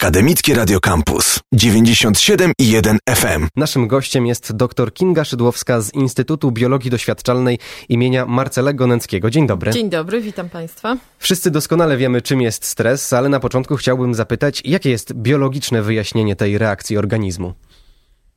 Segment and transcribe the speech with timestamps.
[0.00, 3.46] Akademickie Radio Campus 97 i 1 FM.
[3.56, 9.30] Naszym gościem jest dr Kinga Szydłowska z Instytutu Biologii Doświadczalnej imienia Marcelego Nęckiego.
[9.30, 9.72] Dzień dobry.
[9.72, 10.96] Dzień dobry, witam Państwa.
[11.18, 16.36] Wszyscy doskonale wiemy, czym jest stres, ale na początku chciałbym zapytać, jakie jest biologiczne wyjaśnienie
[16.36, 17.54] tej reakcji organizmu?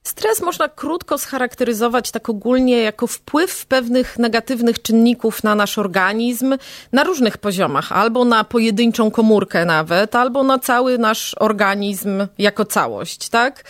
[0.04, 6.58] Stres można krótko scharakteryzować tak ogólnie jako wpływ pewnych negatywnych czynników na nasz organizm
[6.92, 13.30] na różnych poziomach, albo na pojedynczą komórkę nawet, albo na cały nasz organizm jako całość,
[13.30, 13.64] tak?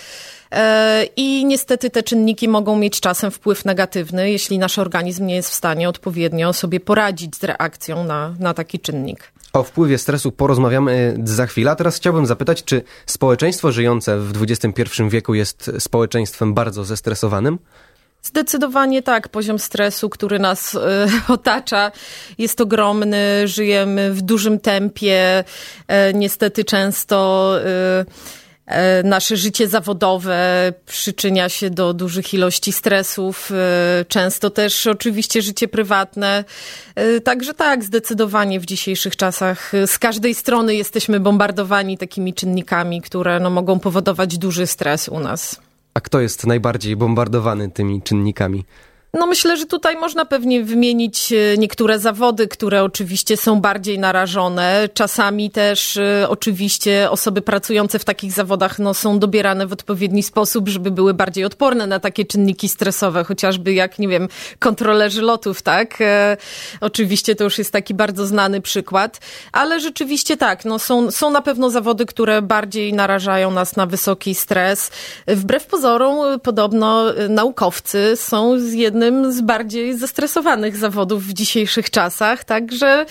[0.51, 5.49] E, I niestety te czynniki mogą mieć czasem wpływ negatywny, jeśli nasz organizm nie jest
[5.49, 9.31] w stanie odpowiednio sobie poradzić z reakcją na, na taki czynnik.
[9.53, 11.71] O wpływie stresu porozmawiamy za chwilę.
[11.71, 17.59] A teraz chciałbym zapytać, czy społeczeństwo żyjące w XXI wieku jest społeczeństwem bardzo zestresowanym?
[18.21, 19.29] Zdecydowanie tak.
[19.29, 20.79] Poziom stresu, który nas y,
[21.33, 21.91] otacza,
[22.37, 23.47] jest ogromny.
[23.47, 25.43] Żyjemy w dużym tempie.
[26.09, 27.55] Y, niestety często.
[28.01, 28.40] Y,
[29.03, 36.43] nasze życie zawodowe przyczynia się do dużych ilości stresów, e, często też oczywiście życie prywatne.
[36.95, 43.39] E, także tak, zdecydowanie w dzisiejszych czasach z każdej strony jesteśmy bombardowani takimi czynnikami, które
[43.39, 45.61] no, mogą powodować duży stres u nas.
[45.93, 48.65] A kto jest najbardziej bombardowany tymi czynnikami?
[49.13, 54.89] No myślę, że tutaj można pewnie wymienić e, niektóre zawody, które oczywiście są bardziej narażone.
[54.93, 60.69] Czasami też e, oczywiście osoby pracujące w takich zawodach no, są dobierane w odpowiedni sposób,
[60.69, 64.27] żeby były bardziej odporne na takie czynniki stresowe, chociażby jak, nie wiem,
[64.59, 66.01] kontrolerzy lotów, tak?
[66.01, 66.37] E,
[66.81, 69.19] oczywiście to już jest taki bardzo znany przykład,
[69.51, 74.35] ale rzeczywiście tak, no, są, są na pewno zawody, które bardziej narażają nas na wysoki
[74.35, 74.91] stres.
[75.27, 82.43] Wbrew pozorom, podobno naukowcy są z jednym jednym z bardziej zestresowanych zawodów w dzisiejszych czasach,
[82.43, 83.05] także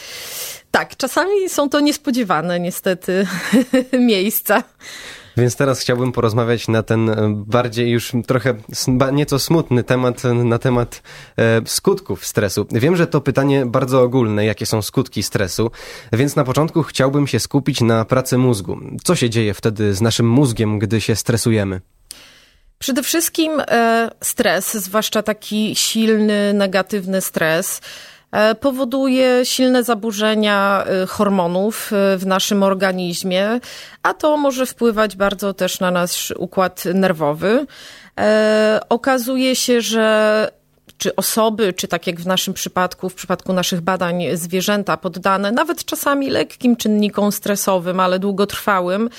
[0.71, 3.27] tak, czasami są to niespodziewane niestety
[4.13, 4.63] miejsca.
[5.37, 8.55] Więc teraz chciałbym porozmawiać na ten e, bardziej już trochę
[9.13, 11.03] nieco smutny temat, na temat
[11.37, 12.67] e, skutków stresu.
[12.73, 15.71] Wiem, że to pytanie bardzo ogólne, jakie są skutki stresu,
[16.13, 18.79] więc na początku chciałbym się skupić na pracy mózgu.
[19.05, 21.81] Co się dzieje wtedy z naszym mózgiem, gdy się stresujemy?
[22.83, 27.81] Przede wszystkim e, stres, zwłaszcza taki silny, negatywny stres,
[28.33, 33.61] e, powoduje silne zaburzenia e, hormonów w naszym organizmie,
[34.03, 37.67] a to może wpływać bardzo też na nasz układ nerwowy.
[38.89, 40.49] Okazuje się, że
[41.01, 45.85] czy osoby, czy tak jak w naszym przypadku, w przypadku naszych badań zwierzęta poddane nawet
[45.85, 49.11] czasami lekkim czynnikom stresowym, ale długotrwałym,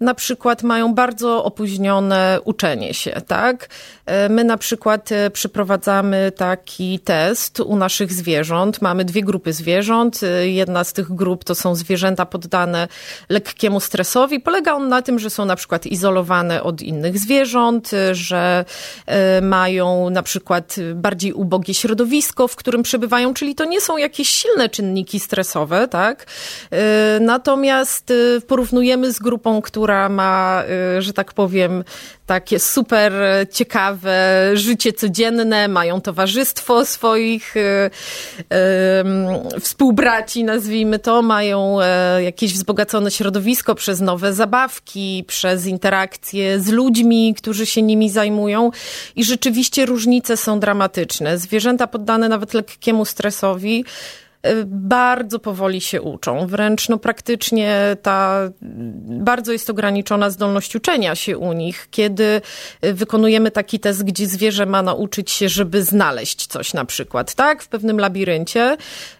[0.00, 3.68] na przykład mają bardzo opóźnione uczenie się, tak?
[4.10, 8.82] E, my na przykład e, przeprowadzamy taki test u naszych zwierząt.
[8.82, 10.20] Mamy dwie grupy zwierząt.
[10.22, 12.88] E, jedna z tych grup to są zwierzęta poddane
[13.28, 14.40] lekkiemu stresowi.
[14.40, 18.64] Polega on na tym, że są na przykład izolowane od innych zwierząt, że
[19.42, 24.68] mają na przykład bardziej ubogie środowisko, w którym przebywają, czyli to nie są jakieś silne
[24.68, 26.26] czynniki stresowe, tak?
[26.26, 30.62] Y, natomiast y, porównujemy z grupą, która ma,
[30.98, 31.84] y, że tak powiem,
[32.26, 33.12] takie super
[33.52, 37.54] ciekawe życie codzienne, mają towarzystwo swoich
[39.60, 47.34] współbraci, nazwijmy to, mają e, jakieś wzbogacone środowisko przez nowe zabawki, przez interakcje z ludźmi,
[47.34, 48.70] którzy się nimi zajmują
[49.16, 51.19] i rzeczywiście różnice są dramatyczne.
[51.34, 53.84] Zwierzęta poddane nawet lekkiemu stresowi
[54.66, 56.46] bardzo powoli się uczą.
[56.46, 58.50] Wręcz no, praktycznie ta
[59.02, 61.88] bardzo jest ograniczona zdolność uczenia się u nich.
[61.90, 62.40] Kiedy
[62.82, 67.62] wykonujemy taki test, gdzie zwierzę ma nauczyć się, żeby znaleźć coś na przykład, tak?
[67.62, 68.76] W pewnym labiryncie.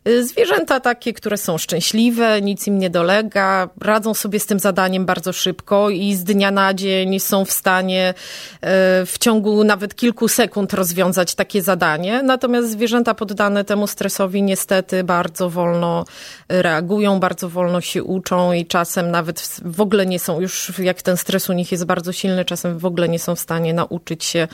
[0.08, 5.06] Y, zwierzęta takie, które są szczęśliwe, nic im nie dolega, radzą sobie z tym zadaniem
[5.06, 8.66] bardzo szybko i z dnia na dzień są w stanie y,
[9.06, 12.22] w ciągu nawet kilku sekund rozwiązać takie zadanie.
[12.22, 16.04] Natomiast zwierzęta poddane temu stresowi niestety bardzo wolno
[16.48, 21.16] reagują, bardzo wolno się uczą i czasem nawet w ogóle nie są, już jak ten
[21.16, 24.48] stres u nich jest bardzo silny, czasem w ogóle nie są w stanie nauczyć się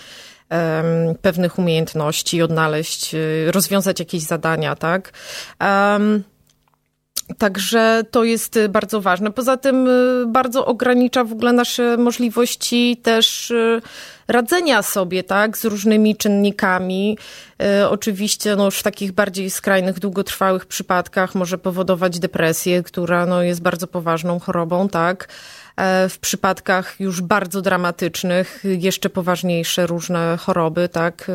[0.50, 5.12] um, pewnych umiejętności, odnaleźć, y, rozwiązać jakieś zadania, tak?
[5.60, 6.24] Um,
[7.38, 9.32] Także to jest bardzo ważne.
[9.32, 13.82] Poza tym y, bardzo ogranicza w ogóle nasze możliwości też y,
[14.28, 17.18] radzenia sobie, tak, z różnymi czynnikami.
[17.82, 23.42] Y, oczywiście, no już w takich bardziej skrajnych, długotrwałych przypadkach może powodować depresję, która no,
[23.42, 25.28] jest bardzo poważną chorobą, tak.
[25.76, 31.30] E, w przypadkach już bardzo dramatycznych, jeszcze poważniejsze różne choroby, tak,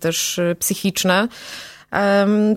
[0.00, 1.28] też psychiczne.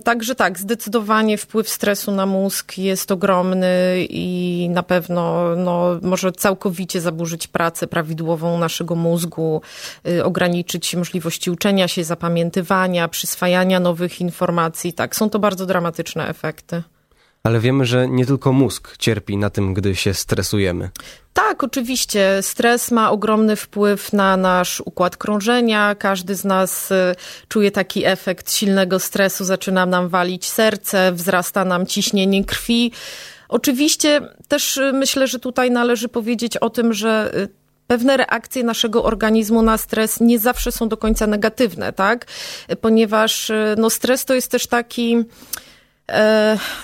[0.04, 7.00] Także tak, zdecydowanie wpływ stresu na mózg jest ogromny i na pewno no, może całkowicie
[7.00, 9.62] zaburzyć pracę prawidłową naszego mózgu,
[10.08, 14.92] y, ograniczyć możliwości uczenia się, zapamiętywania, przyswajania nowych informacji.
[14.92, 16.82] Tak, są to bardzo dramatyczne efekty.
[17.42, 20.90] Ale wiemy, że nie tylko mózg cierpi na tym, gdy się stresujemy.
[21.32, 22.38] Tak, oczywiście.
[22.42, 25.94] Stres ma ogromny wpływ na nasz układ krążenia.
[25.94, 27.14] Każdy z nas y,
[27.48, 29.44] czuje taki efekt silnego stresu.
[29.44, 32.92] Zaczyna nam walić serce, wzrasta nam ciśnienie krwi.
[33.48, 37.48] Oczywiście też y, myślę, że tutaj należy powiedzieć o tym, że y,
[37.86, 42.26] pewne reakcje naszego organizmu na stres nie zawsze są do końca negatywne, tak?
[42.80, 45.24] Ponieważ no, stres to jest też taki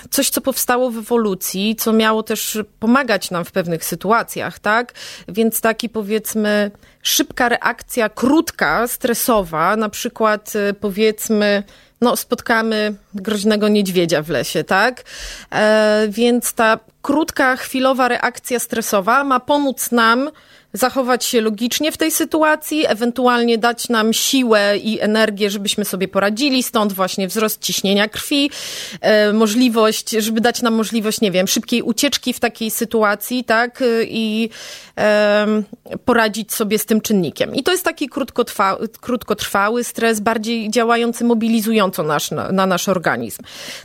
[0.09, 4.93] coś, co powstało w ewolucji, co miało też pomagać nam w pewnych sytuacjach, tak?
[5.27, 11.63] Więc taki powiedzmy szybka reakcja, krótka, stresowa, na przykład e, powiedzmy
[12.01, 15.03] no, spotkamy groźnego niedźwiedzia w lesie, tak?
[15.51, 20.29] E, więc ta krótka, chwilowa reakcja stresowa ma pomóc nam
[20.75, 26.63] zachować się logicznie w tej sytuacji, ewentualnie dać nam siłę i energię, żebyśmy sobie poradzili,
[26.63, 28.51] stąd właśnie wzrost ciśnienia krwi,
[29.01, 34.49] e, możliwość, żeby dać nam możliwość, nie wiem, szybkiej ucieczki w takiej sytuacji, tak, i
[34.97, 35.47] e,
[36.05, 37.55] poradzić sobie z tym czynnikiem.
[37.55, 43.41] I to jest taki krótkotrwały, krótkotrwały stres, bardziej działający mobilizująco nasz, na, na nasz organizm.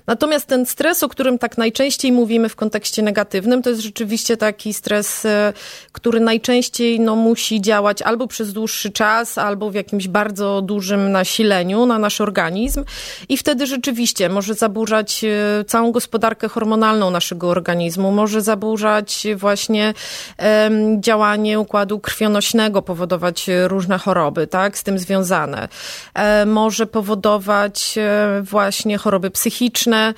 [0.07, 4.75] Natomiast ten stres, o którym tak najczęściej mówimy w kontekście negatywnym, to jest rzeczywiście taki
[4.75, 5.53] stres, e,
[5.93, 11.12] który najczęściej najczęściej no, musi działać albo przez dłuższy czas, albo w jakimś bardzo dużym
[11.12, 12.85] nasileniu na nasz organizm
[13.29, 19.94] i wtedy rzeczywiście może zaburzać e, całą gospodarkę hormonalną naszego organizmu, może zaburzać właśnie
[20.38, 25.69] um, działanie układu krwionośnego, powodować różne choroby, tak, z tym związane.
[26.15, 30.15] E, może powodować e, właśnie choroby psychiczne,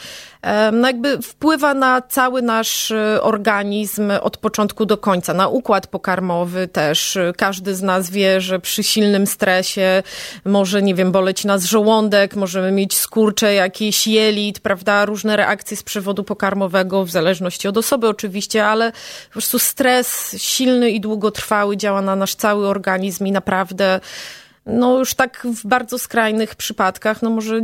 [0.72, 6.68] no jakby wpływa na cały nasz e, organizm od początku do końca, na układ pokarmowy
[6.68, 7.18] też.
[7.36, 10.02] Każdy z nas wie, że przy silnym stresie
[10.44, 15.82] może, nie wiem, boleć nas żołądek, możemy mieć skurcze, jakieś jelit, prawda, różne reakcje z
[15.82, 18.92] przewodu pokarmowego, w zależności od osoby oczywiście, ale
[19.26, 24.00] po prostu stres silny i długotrwały działa na nasz cały organizm i naprawdę
[24.66, 27.60] no już tak w bardzo skrajnych przypadkach, no może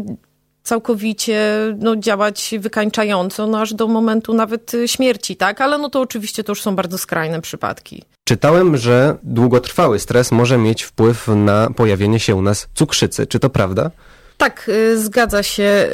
[0.62, 1.40] całkowicie
[1.78, 5.60] no, działać wykańczająco, no aż do momentu nawet śmierci, tak?
[5.60, 8.02] Ale no to oczywiście to już są bardzo skrajne przypadki.
[8.24, 13.26] Czytałem, że długotrwały stres może mieć wpływ na pojawienie się u nas cukrzycy.
[13.26, 13.90] Czy to prawda?
[14.36, 15.88] Tak, y, zgadza się.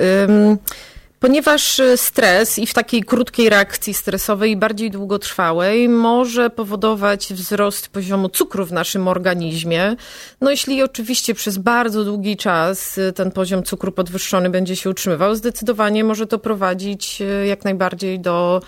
[1.25, 8.29] Ponieważ y, stres i w takiej krótkiej reakcji stresowej bardziej długotrwałej może powodować wzrost poziomu
[8.29, 9.97] cukru w naszym organizmie.
[10.41, 15.35] No jeśli oczywiście przez bardzo długi czas y, ten poziom cukru podwyższony będzie się utrzymywał,
[15.35, 18.63] zdecydowanie może to prowadzić y, jak najbardziej do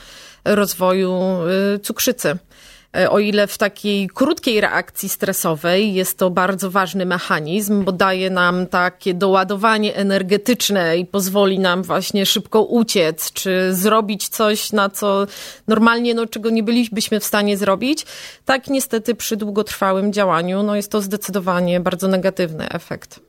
[0.44, 1.20] rozwoju
[1.82, 2.38] cukrzycy.
[2.96, 8.30] E, o ile w takiej krótkiej reakcji stresowej jest to bardzo ważny mechanizm, bo daje
[8.30, 15.26] nam takie doładowanie energetyczne i pozwoli nam właśnie szybko uciec, czy zrobić coś, na co
[15.66, 18.06] normalnie, no, czego nie bylibyśmy w stanie zrobić,
[18.44, 23.20] tak niestety przy długotrwałym działaniu, no, jest to zdecydowanie bardzo negatywny efekt.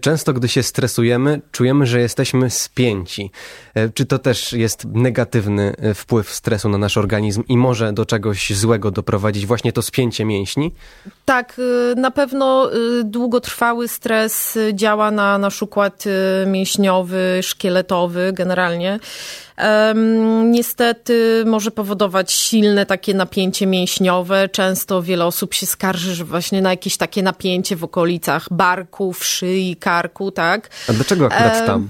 [0.00, 3.30] Często, gdy się stresujemy, czujemy, że jesteśmy spięci.
[3.74, 8.06] E, czy to też jest negatywny e, wpływ stresu na nasz organizm i może do
[8.06, 10.72] czegoś złego doprowadzić właśnie to spięcie mięśni?
[11.24, 12.70] Tak, y, na pewno
[13.04, 16.04] długotrwały stres działa na nasz układ
[16.46, 18.98] mięśniowy, szkieletowy generalnie.
[20.44, 24.48] Niestety może powodować silne takie napięcie mięśniowe.
[24.48, 29.75] Często wiele osób się skarży, że właśnie na jakieś takie napięcie w okolicach barków, szyi,
[29.76, 30.68] karku, tak.
[30.88, 31.88] A dlaczego akurat tam?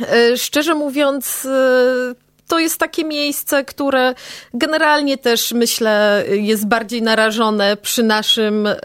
[0.00, 2.14] E, szczerze mówiąc, e,
[2.48, 4.14] to jest takie miejsce, które
[4.54, 8.76] generalnie też myślę jest bardziej narażone przy naszym e,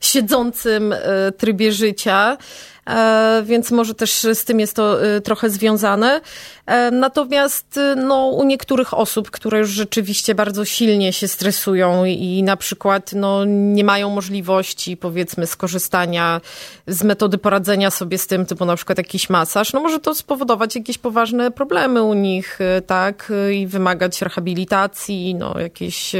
[0.00, 0.94] siedzącym
[1.38, 2.36] trybie życia.
[2.90, 6.20] E, więc może też z tym jest to e, trochę związane.
[6.66, 12.56] E, natomiast no, u niektórych osób, które już rzeczywiście bardzo silnie się stresują i na
[12.56, 16.40] przykład no, nie mają możliwości, powiedzmy, skorzystania
[16.86, 20.76] z metody poradzenia sobie z tym, typu na przykład jakiś masaż, no może to spowodować
[20.76, 26.12] jakieś poważne problemy u nich, tak, i wymagać rehabilitacji, no, jakieś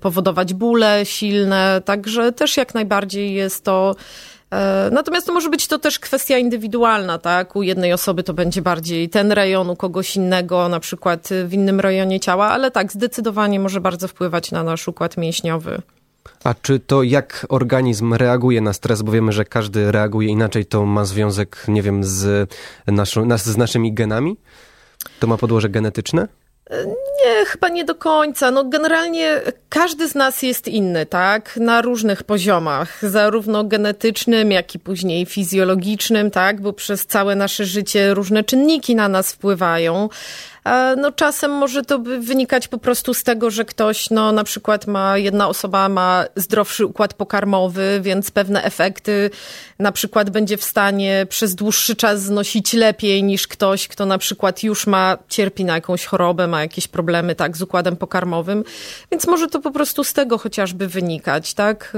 [0.00, 3.94] powodować bóle silne, także też jak najbardziej jest to
[4.90, 7.56] natomiast to może być to też kwestia indywidualna, tak?
[7.56, 11.80] U jednej osoby to będzie bardziej ten rejon, u kogoś innego, na przykład w innym
[11.80, 15.82] rejonie ciała, ale tak, zdecydowanie może bardzo wpływać na nasz układ mięśniowy.
[16.44, 20.86] A czy to jak organizm reaguje na stres, bo wiemy, że każdy reaguje inaczej, to
[20.86, 22.50] ma związek, nie wiem, z,
[22.86, 24.36] naszą, z naszymi genami?
[25.20, 26.28] To ma podłoże genetyczne?
[26.70, 28.50] Nie, chyba nie do końca.
[28.50, 31.56] No generalnie każdy z nas jest inny, tak?
[31.56, 36.60] Na różnych poziomach, zarówno genetycznym, jak i później fizjologicznym, tak?
[36.60, 40.08] Bo przez całe nasze życie różne czynniki na nas wpływają.
[40.96, 45.18] No czasem może to wynikać po prostu z tego, że ktoś, no na przykład ma,
[45.18, 49.30] jedna osoba ma zdrowszy układ pokarmowy, więc pewne efekty
[49.78, 54.62] na przykład będzie w stanie przez dłuższy czas znosić lepiej niż ktoś, kto na przykład
[54.62, 58.64] już ma, cierpi na jakąś chorobę, ma jakieś problemy, tak, z układem pokarmowym.
[59.10, 61.96] Więc może to po prostu z tego chociażby wynikać, tak?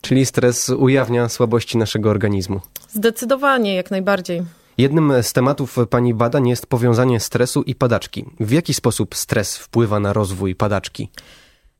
[0.00, 2.60] Czyli stres ujawnia słabości naszego organizmu.
[2.88, 4.42] Zdecydowanie, jak najbardziej.
[4.80, 8.24] Jednym z tematów pani badań jest powiązanie stresu i padaczki.
[8.40, 11.08] W jaki sposób stres wpływa na rozwój padaczki?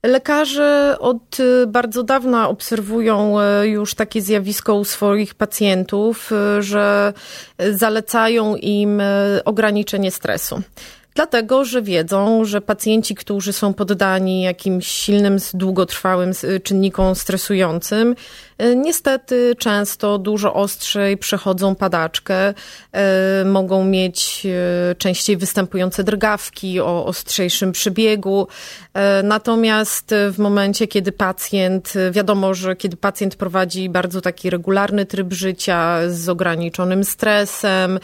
[0.03, 7.13] Lekarze od y, bardzo dawna obserwują y, już takie zjawisko u swoich pacjentów, y, że
[7.71, 9.03] zalecają im
[9.45, 10.63] ograniczenie stresu.
[11.15, 18.15] Dlatego, że wiedzą, że pacjenci, którzy są poddani jakimś silnym, długotrwałym czynnikom stresującym,
[18.77, 22.55] niestety często dużo ostrzej przechodzą padaczkę,
[22.93, 28.49] e, mogą mieć e, częściej występujące drgawki o ostrzejszym przebiegu.
[29.25, 35.99] Natomiast w momencie, kiedy pacjent, wiadomo, że kiedy pacjent prowadzi bardzo taki regularny tryb życia
[36.09, 37.99] z ograniczonym stresem,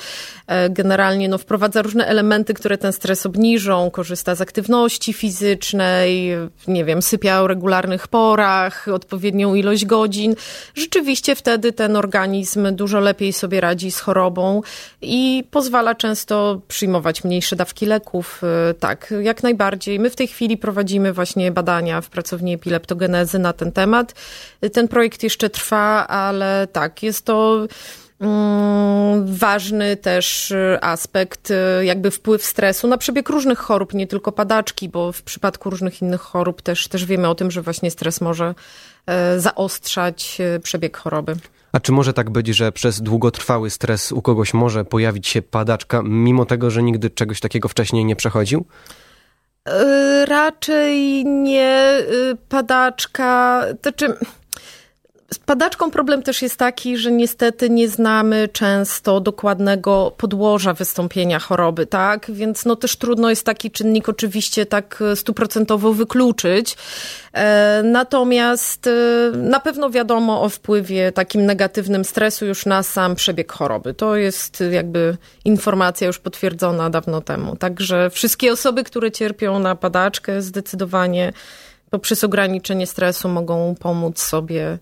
[0.70, 6.30] generalnie no, wprowadza różne elementy, które ten stres obniżą, korzysta z aktywności fizycznej,
[6.68, 10.34] nie wiem, sypia o regularnych porach, odpowiednią ilość godzin,
[10.74, 14.62] rzeczywiście wtedy ten organizm dużo lepiej sobie radzi z chorobą
[15.02, 18.42] i pozwala często przyjmować mniejsze dawki leków.
[18.70, 20.00] Y, tak, jak najbardziej.
[20.00, 24.14] My w tej chwili prowadzimy właśnie badania w pracowni epileptogenezy na ten temat.
[24.72, 27.66] Ten projekt jeszcze trwa, ale tak, jest to
[28.20, 34.88] mm, ważny też aspekt, y, jakby wpływ stresu na przebieg różnych chorób, nie tylko padaczki,
[34.88, 38.54] bo w przypadku różnych innych chorób też, też wiemy o tym, że właśnie stres może
[38.54, 38.95] E,
[39.36, 41.36] zaostrzać e, przebieg choroby.
[41.72, 46.02] A czy może tak być, że przez długotrwały stres u kogoś może pojawić się padaczka,
[46.04, 48.66] mimo tego, że nigdy czegoś takiego wcześniej nie przechodził?
[49.68, 51.98] E, raczej nie
[52.48, 53.62] padaczka.
[53.82, 54.14] To czy
[55.32, 61.86] z padaczką problem też jest taki, że niestety nie znamy często dokładnego podłoża wystąpienia choroby,
[61.86, 62.30] tak?
[62.30, 66.76] Więc no też trudno jest taki czynnik oczywiście tak stuprocentowo wykluczyć.
[67.32, 68.90] E, natomiast e,
[69.36, 73.94] na pewno wiadomo o wpływie takim negatywnym stresu już na sam przebieg choroby.
[73.94, 77.56] To jest jakby informacja już potwierdzona dawno temu.
[77.56, 81.32] Także wszystkie osoby, które cierpią na padaczkę zdecydowanie
[81.90, 84.78] poprzez ograniczenie stresu mogą pomóc sobie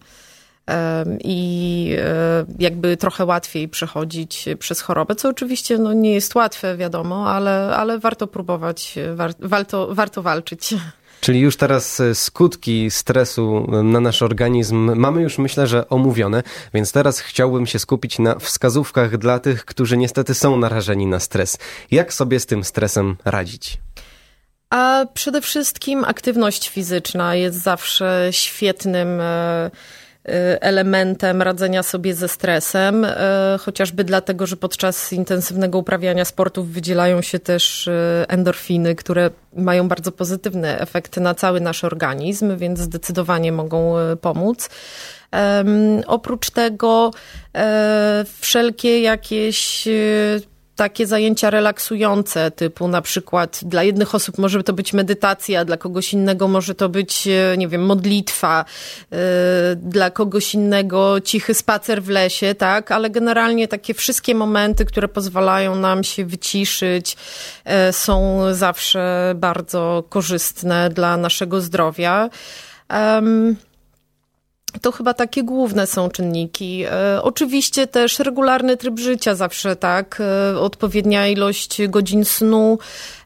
[1.21, 7.31] i e, jakby trochę łatwiej przechodzić przez chorobę, co oczywiście no, nie jest łatwe, wiadomo,
[7.31, 10.75] ale, ale warto próbować, war, warto, warto walczyć.
[11.21, 16.43] Czyli już teraz e, skutki stresu na nasz organizm mamy już myślę, że omówione,
[16.75, 21.59] więc teraz chciałbym się skupić na wskazówkach dla tych, którzy niestety są narażeni na stres.
[21.91, 23.79] Jak sobie z tym stresem radzić?
[24.71, 29.71] A przede wszystkim aktywność fizyczna jest zawsze świetnym e,
[30.04, 30.04] Y,
[30.61, 33.09] elementem radzenia sobie ze stresem, y,
[33.61, 37.93] chociażby dlatego, że podczas intensywnego uprawiania sportów wydzielają się też y,
[38.29, 44.71] endorfiny, które mają bardzo pozytywne efekty na cały nasz organizm, więc zdecydowanie mogą pomóc.
[46.07, 47.11] Oprócz tego
[48.41, 49.89] wszelkie jakieś
[50.77, 56.13] takie zajęcia relaksujące, typu na przykład dla jednych osób może to być medytacja, dla kogoś
[56.13, 58.65] innego może to być, e, nie wiem, modlitwa,
[59.13, 59.17] e,
[59.77, 62.91] dla kogoś innego cichy spacer w lesie, tak?
[62.91, 67.17] Ale generalnie takie wszystkie momenty, które pozwalają nam się wyciszyć,
[67.65, 72.31] e, są zawsze bardzo korzystne dla naszego zdrowia.
[72.91, 73.57] Um,
[74.81, 76.85] to chyba takie główne są czynniki.
[76.91, 80.21] E, oczywiście też regularny tryb życia zawsze, tak?
[80.55, 82.79] E, odpowiednia ilość godzin snu,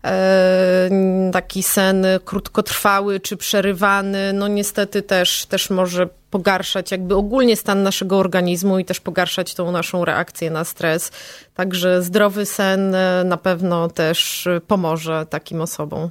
[0.05, 0.91] e,
[1.33, 8.19] taki sen krótkotrwały czy przerywany, no niestety też, też może pogarszać jakby ogólnie stan naszego
[8.19, 11.11] organizmu i też pogarszać tą naszą reakcję na stres.
[11.55, 16.11] Także zdrowy sen na pewno też pomoże takim osobom.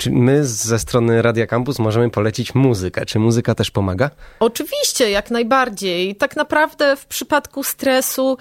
[0.00, 3.06] Czy my ze strony Radia Campus możemy polecić muzykę?
[3.06, 4.10] Czy muzyka też pomaga?
[4.40, 6.16] Oczywiście, jak najbardziej.
[6.16, 8.38] Tak naprawdę w przypadku stresu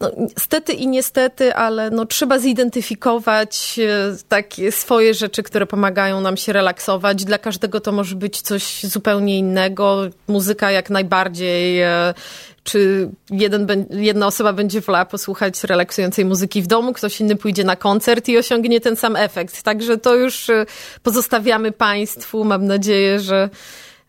[0.00, 6.36] no, stety i niestety, ale no, trzeba zidentyfikować e, takie swoje rzeczy, które pomagają nam
[6.36, 7.24] się relaksować.
[7.24, 10.02] Dla każdego to może być coś zupełnie innego.
[10.28, 12.14] Muzyka jak najbardziej e,
[12.64, 17.76] czy jeden, jedna osoba będzie wolała posłuchać relaksującej muzyki w domu, ktoś inny pójdzie na
[17.76, 19.62] koncert i osiągnie ten sam efekt.
[19.62, 20.66] Także to już e,
[21.02, 22.44] pozostawiamy Państwu.
[22.44, 23.50] Mam nadzieję, że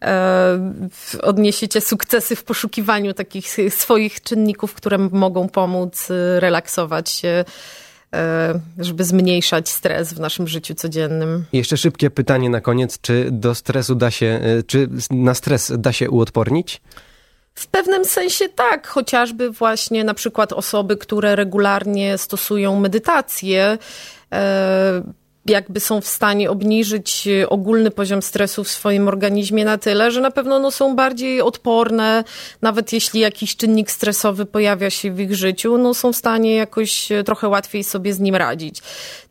[0.02, 0.74] e,
[1.22, 7.46] odniesiecie sukcesy w poszukiwaniu takich swoich czynników, które mogą pomóc e, relaksować się
[8.80, 11.46] żeby zmniejszać stres w naszym życiu codziennym.
[11.54, 13.02] Jeszcze szybkie pytanie na koniec.
[13.02, 16.82] Czy do stresu da się, czy na stres da się uodpornić?
[17.56, 23.78] W pewnym sensie tak, chociażby właśnie na przykład osoby, które regularnie stosują medytację,
[24.34, 25.04] e,
[25.46, 30.32] jakby są w stanie obniżyć ogólny poziom stresu w swoim organizmie na tyle, że na
[30.32, 32.24] pewno no, są bardziej odporne,
[32.62, 37.10] nawet jeśli jakiś czynnik stresowy pojawia się w ich życiu, no, są w stanie jakoś
[37.26, 38.82] trochę łatwiej sobie z nim radzić.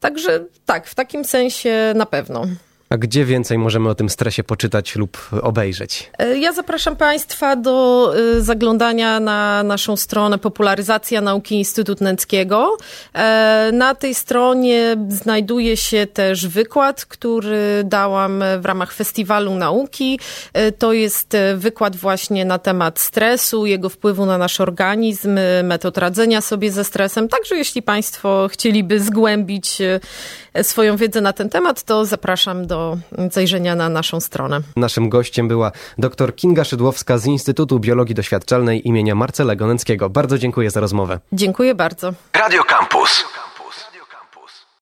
[0.00, 2.46] Także tak, w takim sensie na pewno.
[2.92, 6.10] A gdzie więcej możemy o tym stresie poczytać lub obejrzeć?
[6.18, 12.76] E, ja zapraszam Państwa do e, zaglądania na naszą stronę Popularyzacja Nauki Instytut Nęckiego.
[13.14, 20.18] E, na tej stronie znajduje się też wykład, który dałam w ramach Festiwalu Nauki.
[20.78, 26.70] To jest wykład właśnie na temat stresu, jego wpływu na nasz organizm, metod radzenia sobie
[26.72, 27.28] ze stresem.
[27.28, 29.78] Także jeśli Państwo chcieliby zgłębić
[30.62, 32.98] swoją wiedzę na ten temat, to zapraszam do
[33.30, 34.60] zajrzenia na naszą stronę.
[34.76, 40.10] Naszym gościem była dr Kinga Szydłowska z Instytutu Biologii Doświadczalnej imienia Marcela Goneckiego.
[40.10, 41.20] Bardzo dziękuję za rozmowę.
[41.32, 42.12] Dziękuję bardzo.
[42.34, 43.24] Radio Campus.